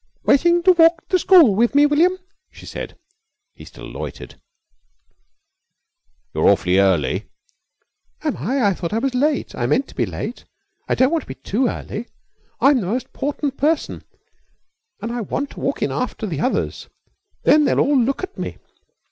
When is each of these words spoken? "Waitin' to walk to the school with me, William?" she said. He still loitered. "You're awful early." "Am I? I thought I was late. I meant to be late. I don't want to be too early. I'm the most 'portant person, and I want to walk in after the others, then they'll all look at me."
"Waitin' 0.23 0.63
to 0.63 0.71
walk 0.73 1.01
to 1.01 1.07
the 1.09 1.19
school 1.19 1.53
with 1.53 1.75
me, 1.75 1.85
William?" 1.85 2.17
she 2.49 2.65
said. 2.65 2.97
He 3.53 3.65
still 3.65 3.85
loitered. 3.85 4.33
"You're 6.33 6.49
awful 6.49 6.75
early." 6.79 7.29
"Am 8.23 8.37
I? 8.37 8.63
I 8.65 8.73
thought 8.73 8.93
I 8.93 8.97
was 8.97 9.13
late. 9.13 9.53
I 9.53 9.67
meant 9.67 9.87
to 9.89 9.95
be 9.95 10.07
late. 10.07 10.43
I 10.89 10.95
don't 10.95 11.11
want 11.11 11.25
to 11.25 11.27
be 11.27 11.35
too 11.35 11.67
early. 11.67 12.07
I'm 12.59 12.81
the 12.81 12.87
most 12.87 13.13
'portant 13.13 13.57
person, 13.57 14.03
and 15.03 15.11
I 15.11 15.21
want 15.21 15.51
to 15.51 15.59
walk 15.59 15.83
in 15.83 15.91
after 15.91 16.25
the 16.25 16.41
others, 16.41 16.89
then 17.43 17.65
they'll 17.65 17.79
all 17.79 17.95
look 17.95 18.23
at 18.23 18.39
me." 18.39 18.57